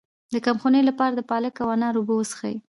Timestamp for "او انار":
1.63-1.93